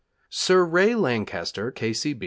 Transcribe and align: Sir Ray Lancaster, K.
Sir 0.31 0.65
Ray 0.65 0.95
Lancaster, 0.95 1.69
K. 1.69 1.93